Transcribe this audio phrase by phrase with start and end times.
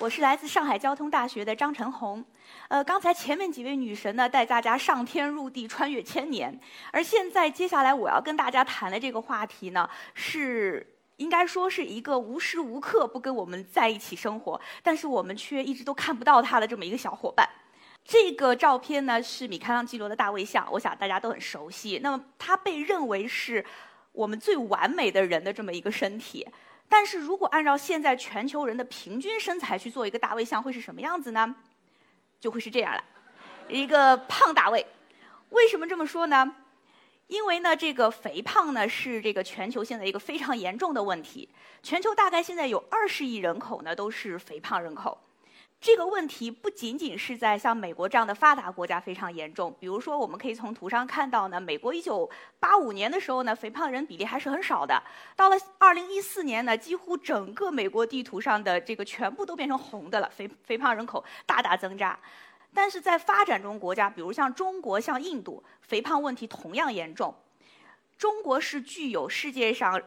[0.00, 2.24] 我是来自上海交通大学的张晨红。
[2.68, 6.56] 呃，刚才前面几位女神呢，带大家上天入地，穿越千年。
[6.92, 17.48] 而现在，接下来我要跟大家谈的这个话题呢，是应该说是一个无时无刻不跟我们在一起生活，但是我们却一直都看不到他的这么一个小伙伴。
[18.04, 21.98] 这个照片呢，是米开朗基罗的大卫像，我想大家都很熟悉。
[22.04, 23.64] 那么，他被认为是
[24.12, 26.46] 我们最完美的人的这么一个身体。
[26.88, 31.54] 但是如果按照现在全球人的平均身材去做一个大卫像，会是什么样子呢？
[32.40, 33.04] 就会是这样了，
[33.68, 34.86] 一个胖大卫。
[35.50, 36.54] 为什么这么说呢？
[37.26, 41.48] 因为呢，这个肥胖呢是这个全球现在一个非常严重的问题。
[41.82, 45.18] 全球大概现在有二十亿人口呢都是肥胖人口。
[45.80, 55.00] 这个问题不仅仅是在像美国这样的发达国家非常严重，比如说我们可以从图上看到呢，美国一九八五年的时候呢，肥胖人比例还是很少的。
[55.36, 62.18] 到了二零一四年呢，几乎整个美国地图上的这个全部都变成红的了，肥肥胖人口大大增加。
[62.74, 67.32] 但是在发展中国家，比如像中国、像印度，肥胖问题同样严重。
[68.18, 70.02] 中国是具有世界上。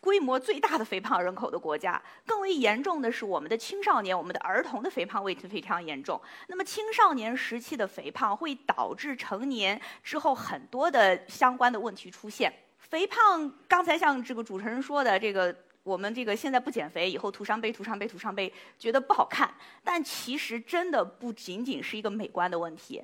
[0.00, 6.20] 规模最大的肥胖人口的国家，更为严重的是我们的青少年、我们的儿童的肥胖问题非常严重。
[6.48, 12.52] 那么青少年时期的肥胖会导致成年之后很多的相关的问题出现。
[12.78, 19.52] 肥胖，刚才像这个主持人说的，这个我们这个现在不减肥，以后徒伤悲、徒伤悲、徒伤悲，觉得不好看。
[19.84, 23.02] 但其实真的不仅仅是一个美观的问题。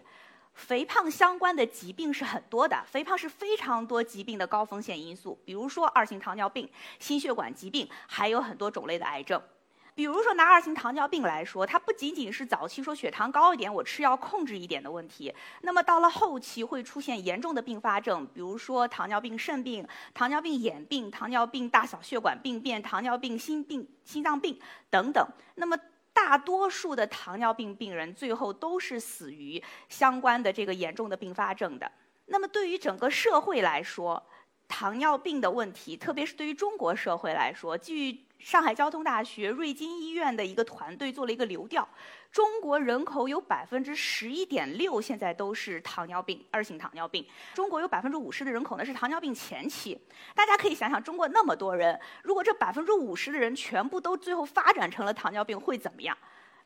[0.57, 9.41] 肥胖相关的疾病是很多的，肥胖是非常多疾病的高风险因素，比如说二型糖尿病、心血管疾病，还有很多种类的癌症。
[9.95, 24.59] 比如说拿二型糖尿病来说，它不仅仅是早期说血糖高一点，我吃药控制一点的问题，那么到了后期会出现严重的并发症，比如说糖尿病肾病、糖尿病眼病、糖尿病大小血管病变、糖尿病心病、心脏病
[24.91, 25.27] 等等。
[25.55, 25.75] 那么
[26.17, 31.93] 大多数的糖尿病病人最后都是死于相关的这个严重的并发症的。
[32.25, 34.27] 那么对于整个社会来说，
[34.67, 41.89] 糖尿病的问题，特别是对于中国社会来说，据上海交通大学瑞金医院的一个团队做了一个流调。
[42.31, 47.27] 中国人口有百分之十一点六，现在都是糖尿病，二型糖尿病。
[47.55, 49.99] 中国有百分之五十的人口呢是糖尿病前期。
[50.35, 56.17] 大家可以想想，中国那么多人，如果这百分之五十的人全部都最后发展成了糖尿病，会怎么样？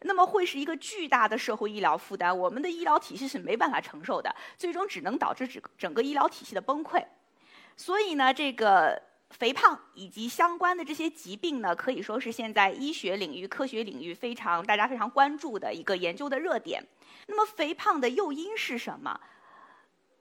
[0.00, 7.04] 那么会是一个巨大的社会医疗负担，我们的医疗体系是没办法承受的，最终只能导致整整个医疗体系的崩溃。
[7.76, 9.00] 所以呢，这个。
[9.30, 16.84] 肥胖以及相关的这些疾病呢，可以说是现在医学领域、科学领域非常大家非常关注的一个研究的热点。
[17.26, 19.18] 那么，肥胖的诱因是什么？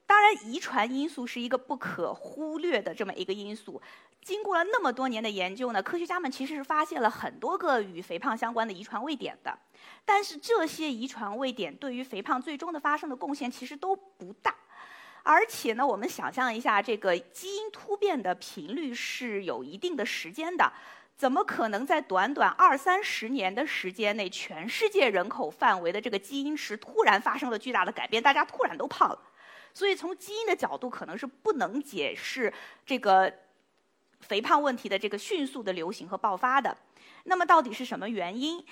[0.05, 3.81] 当然，遗传因素是一个不可忽略的这么一个因素。
[4.21, 9.57] 经过了那么多年的研究呢，科学家们其实是发现了很多个与肥胖相关的遗传位点的。
[10.05, 14.55] 但是，这些遗传位点对于肥胖最终的发生的贡献其实都不大。
[15.29, 20.73] 而且呢，我们想象一下，这个基因突变的频率是有一定的时间的，
[21.15, 29.21] 怎么可能在短短二三十年的时间内，全世界人口范围的这个基因池突然发生了巨大的改变，大家突然都胖了？
[29.71, 32.51] 所以从基因的角度，可能是不能解释
[32.83, 33.31] 这个
[34.21, 36.75] 肥胖问题的这个迅速的流行和爆发的。
[37.25, 38.65] 那么到底是什么原因？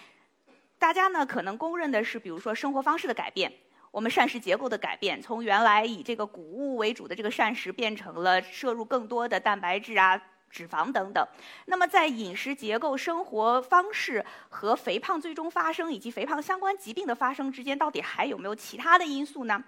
[0.80, 3.54] 大家呢可能公认的是，比如说生活方式的改变。
[3.98, 10.16] 我们膳食结构的改变，从原来以这个谷物为主的这个膳食，变成了摄入更多的蛋白质啊、
[10.52, 11.28] 脂肪等等。
[11.66, 19.64] 那么，在饮食结构、生活方式和肥胖最终发生以及肥胖相关疾病的发生之间，到底还有没有其他的因素呢？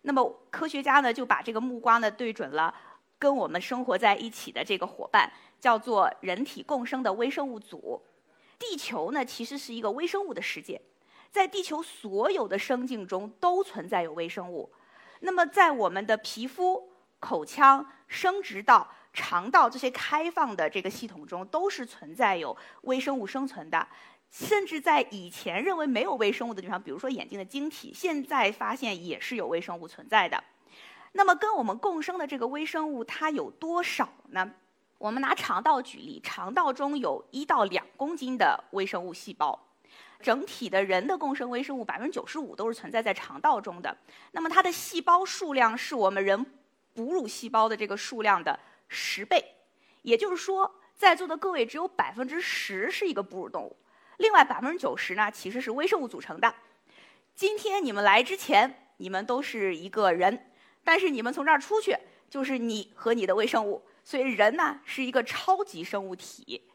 [0.00, 2.74] 那么，科学家呢就把这个目光呢对准了
[3.16, 8.02] 跟我们生活在一起的这个伙伴，叫做人体共生的微生物组。
[8.58, 10.82] 地球呢其实是一个微生物的世界。
[11.32, 14.70] 在地球所有的生境中都存在有微生物，
[15.20, 23.88] 那么在我们的皮肤、口腔、生殖道、肠道这些开放的这个系统中，都是存在有微生物生存的。
[24.30, 30.42] 甚至在以前认为没有微生物的地方，比如说眼睛的晶体，现在发现也是有微生物存在的。
[31.12, 34.50] 那么跟我们共生的这个微生物，它有多少呢？
[34.96, 39.58] 我们拿肠道举例，肠道中有一到两公斤的微生物细胞。
[40.20, 43.96] 整体的人的共生微生物百分之九十五都是存在在肠道中的。
[44.32, 46.44] 那么它的细胞数量是我们人
[46.94, 48.58] 哺乳细胞的这个数量的
[48.88, 49.42] 十倍，
[50.02, 53.76] 也就是说，在座的各位只有百分之十是一个哺乳动物，
[54.18, 56.54] 另外百分之九十呢其实是微生物组成的。
[57.34, 60.52] 今天你们来之前，你们都是一个人，
[60.84, 61.96] 但是你们从这儿出去，
[62.28, 63.82] 就是你和你的微生物。
[64.04, 66.68] 所以人呢是一个超级生物体。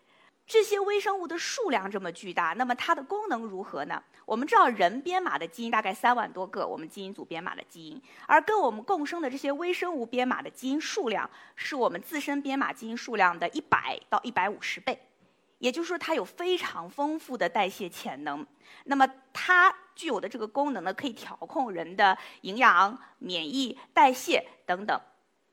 [0.48, 4.02] 这些微生物的数量这么巨大，那么它的功能如何呢？
[4.26, 14.98] 我们知道人编码的基因大概三万多个，我们基因组编码的基因，而跟我们共生的这些微生物编码的基因数量，是我们自身编码基因数量的一百到一百五十倍。
[15.60, 18.46] 也就是说，它有非常丰富的代谢潜能。
[18.86, 24.98] 那么它具有的这个功能呢，可以调控人的营养、免疫、代谢等等。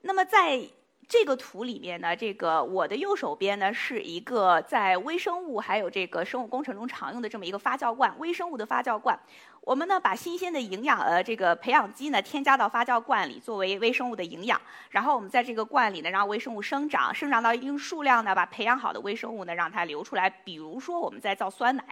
[0.02, 0.60] 那么在
[1.08, 9.18] 这个图里面呢，这个我的右手边呢是一个在微生物还有这个生物工程中常用的这么一个发酵罐，微生物的发酵罐。
[9.64, 20.28] 我们呢把新鲜的营养呃这个培养基呢添加到发酵罐里作为微生物的营养，然后我们在这个罐里呢让微生物生长，生长到一定数量呢把培养好的微生物呢让它流出来。
[20.28, 21.84] 比如说我们在造酸奶，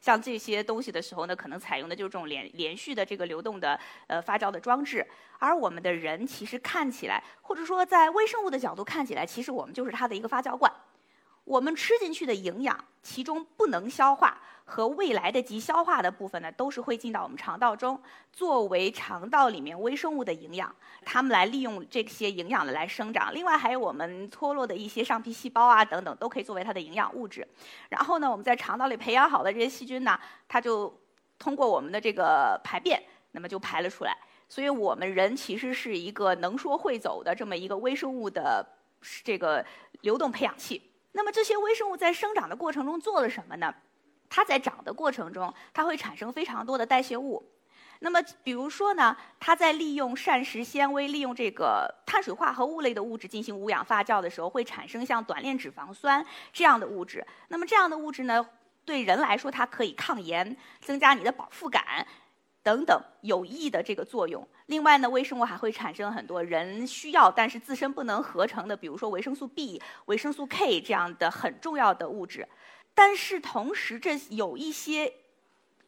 [0.00, 3.76] 像这些东西的时候呢，可能采用的就是这种连连续的这个流动的
[4.06, 5.04] 呃发酵的装置。
[5.40, 10.72] 而我们的人其实看起来，或者说在微生物的角度看起来，其实我们就是它的一个发酵罐。
[11.42, 17.98] 我们吃进去的营养，其中不能消化和未来的及消化的部分呢，都是会进到我们肠道中，
[18.32, 20.74] 作为肠道里面微生物的营养，
[21.04, 23.32] 它们来利用这些营养的来生长。
[23.32, 27.46] 另外还有我们脱落的一些上皮细胞啊等等，都可以作为它的营养物质。
[27.88, 30.18] 然后呢，我们在肠道里培养好的这些细菌呢，
[30.48, 30.92] 它就
[31.38, 34.12] 通过我们的这个排便，那么就排了出来。
[34.48, 38.66] 所以我们人其实是一个能说会走的这么一个微生物的
[39.22, 39.64] 这个
[40.00, 40.90] 流动培养器。
[41.12, 43.72] 那么这些微生物在生长的过程中做了什么呢？
[44.28, 47.44] 它在长的过程中，它会产生非常多的代谢物。
[48.00, 57.26] 那么比如说呢，它在利用膳食纤维、利用这个碳水化合物类的物质进行无氧发酵的时候，会产生像短链脂肪酸这样的物质。
[57.48, 58.46] 那么这样的物质呢，
[58.84, 62.06] 对人来说，它可以抗炎，增加你的饱腹感。
[62.62, 64.44] 等等有益的这个作用。
[64.66, 72.48] 另外呢，微生物还会产生很多人需要但是自身不能合成的，比如说维生素 B、维生素 K 这样的很重要的物质。
[72.96, 75.12] 但是同时，这有一些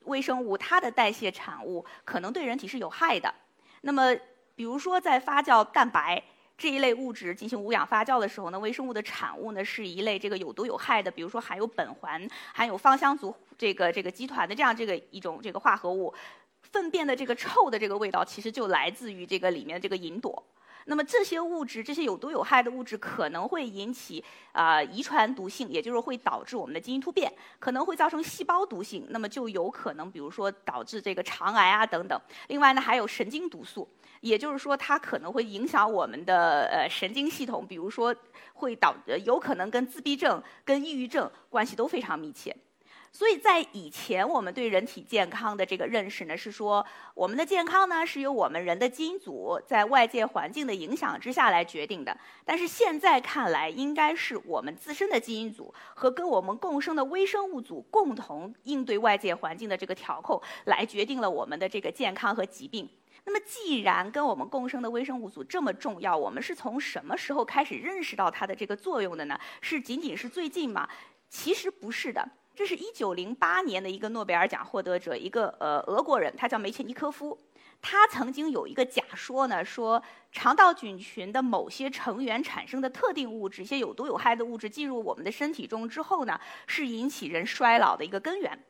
[0.04, 3.34] 微生物它的代谢产物可能对人体是有害的。
[3.80, 4.14] 那么，
[4.54, 6.22] 比如说在发酵蛋白
[6.56, 16.14] 这一类物质进行无氧发酵的时候呢，微生物的产物呢是一类这个有毒有害的，比如说含有苯环、含有芳香族这个这个集团的这样这个一种这个化合物。
[16.70, 20.42] 粪便的这个臭的这个味道，其实就来自于这个里面这个吲哚。
[20.90, 32.18] 那么这些物质，这些有毒有害的物质，可能会引起啊遗传毒性，也就是会导致我们的基因突变，可能会造成细胞毒性，那么就有可能，比如说导致这个肠癌啊等等。
[32.46, 33.86] 另外呢，还有神经毒素，
[34.22, 38.14] 也就是说它可能会影响我们的呃神经系统，比如说
[38.54, 38.96] 会导
[39.26, 42.56] 有可能跟自闭症、跟抑郁症关系都非常密切。
[43.10, 46.84] 所以在以前，我们对人体健康的这个认识呢，是说
[47.14, 52.16] 我们的健康呢是由我们人的基因组在外界环境的影响之下来决定的。
[52.44, 62.88] 但是现在看来，应该是我们自身的基因组和跟我们共生的微生物组共同应对外界环境的这个调控，来决定了我们的这个健康和疾病。
[63.24, 69.38] 那么，既然跟我们共生的微生物组这么重要，我们是从什么时候开始认识到它的这个作用的呢？
[69.60, 70.88] 是仅仅是最近吗？
[71.28, 72.26] 其实不是的。
[72.58, 77.38] 这是一九零八年的一个诺贝尔奖获得者，一个呃俄国人，他叫梅切尼科夫。
[77.80, 88.64] 他曾经有一个假说呢，说肠道菌群的某些成员产生的特定物质，一些有毒有害的物质进入我们的身体中之后呢，是引起人衰老的一个根源。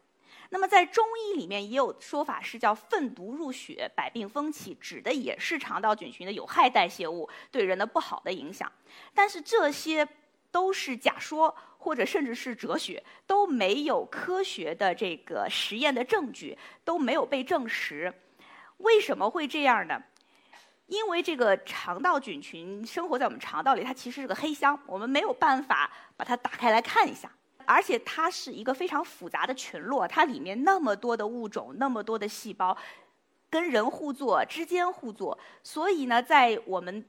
[0.50, 8.70] 那么在中医里面也有说法是叫粪毒入血，百病风起，指的也是肠道菌群的有害代谢物对人的不好的影响。
[9.14, 10.06] 但是这些。
[10.50, 18.12] 都是假说，或者甚至是哲学，都没有科学的这个实验的证据，都没有被证实。
[18.78, 20.02] 为什么会这样呢？
[20.86, 27.30] 因为这个肠道菌群生活在我们肠道里，它其实是个黑箱，我们没有办法把它打开来看一下。
[27.66, 32.74] 而且它是一个非常复杂的群落，它里面那么多的物种，那么多的细胞，
[33.50, 37.04] 跟人互作，之间互作，所以呢，在我们。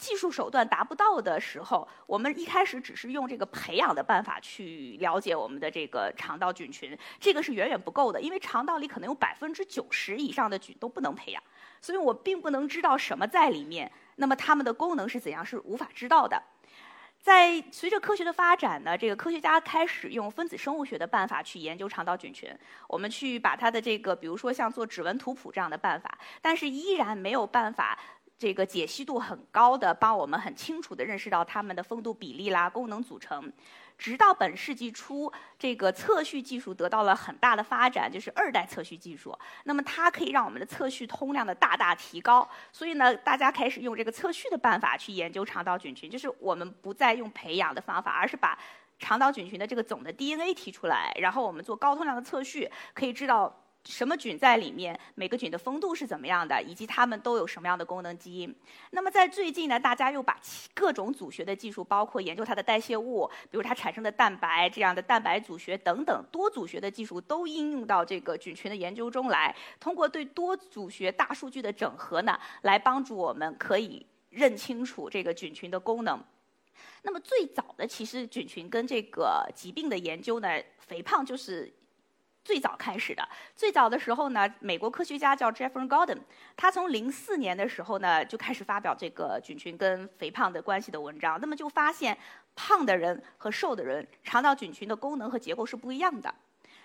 [0.00, 11.42] 技术手段达不到的时候，我们一开始只是用这个培养的办法去了解我们的这个肠道菌群，这个是远远不够的，因为肠道里可能有百分之九十以上的菌都不能培养，
[11.82, 16.42] 所以我并不能知道什么在里面，那么它们的功能是怎样是无法知道的。
[17.20, 22.50] 在随着科学的发展呢，这个科学家开始用分子生物学的办法去研究肠道菌群。
[22.88, 27.98] 我们去把它的这个，比如说像做指纹图谱这样的办法，但是依然没有办法。
[28.40, 33.52] 这个解析度很高的，帮我们很清楚地认识到它们的风度比例啦、功能组成。
[33.98, 39.38] 直到本世纪初，这个测序技术得到了很大的发展，就是二代测序技术。
[39.64, 42.48] 那么它可以让我们的测序通量的大大提高。
[42.72, 48.58] 所以呢，大家开始用这个测序的办法去研究肠道菌群，就是我们不再用培养的方法，而是把
[48.98, 53.54] 肠道菌群的这个总的 DNA 提出来，然后我们做高通量的测序，可以知道。
[53.86, 54.98] 什么菌在里面？
[55.14, 56.62] 每个菌的风度是怎么样的？
[56.62, 58.54] 以及它们都有什么样的功能基因？
[58.90, 60.38] 那么在最近呢，大家又把
[60.74, 69.56] 各种组学的技术，包括研究它的代谢物，比如它产生的蛋白这样的蛋白组学等等多组学的技术，都应用到这个菌群的研究中来。
[69.80, 76.22] 通过对多组学大数据的整合呢，来帮助我们可以认清楚这个菌群的功能。
[77.02, 81.72] 那么最早的其实菌群跟这个疾病的研究呢，肥胖就是。
[82.50, 83.22] 最早开始的，
[83.54, 86.18] 最早的时候呢，美国科学家叫 Jeffrey Gordon，
[86.56, 92.18] 他从零四年的时候呢就开始发表这个菌群跟肥胖的关系的文章，那么就发现
[92.56, 96.34] 胖的人和瘦的人肠道菌群的功能和结构是不一样的。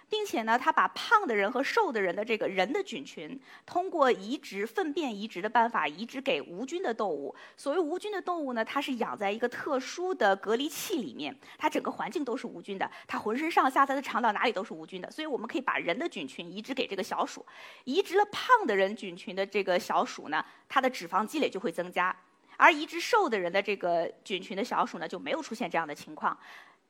[0.09, 7.35] 并且呢，他把胖的人和瘦的人的这个人的菌群，通过移植粪便移植的办法移植给无菌的动物。
[7.57, 15.09] 所谓无菌的动物呢，它是养在一个特殊的隔离器里面，它整个环境都是无菌的，它浑身上下它的肠道哪里都是无菌的。
[15.09, 17.45] 所以我们可以把人的菌群移植给这个小鼠，
[17.83, 22.15] 移植了胖的人菌群的这个小鼠呢，它的脂肪积累就会增加，
[22.57, 26.37] 而移植瘦的人的这个菌群的小鼠呢，就没有出现这样的情况。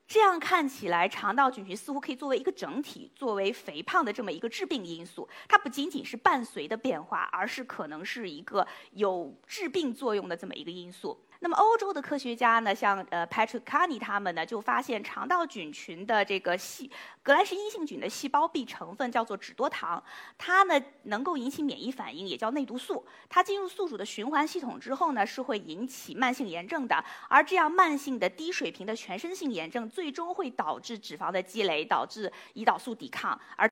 [0.08, 5.28] 这样看起来，肠道菌群似乎可以作为一个整体，作为肥胖的这么一个致病因素。
[5.48, 11.20] 它不仅仅是伴随的变化，而是可能是一个有致病作用的这么一个因素。
[11.40, 16.90] 那么欧洲的科学家呢，像呃 Patrick Carney 他们呢，就发现肠道菌群的这个细
[17.22, 20.02] 革兰氏阴性菌的细胞壁成分叫做脂多糖，
[20.38, 23.04] 它呢能够引起免疫反应，也叫内毒素。
[23.28, 27.04] 它进入宿主的循环系统之后呢，是会引起慢性炎症的。
[27.28, 33.64] 而这样慢性的低水平的全身性炎症，最终会导致脂肪的积累，导致胰岛素抵抗，而